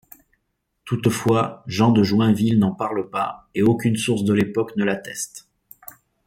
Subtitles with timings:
[0.83, 5.47] Toutefois Jean de Joinville n'en parle pas, et aucune source de l'époque ne l'atteste.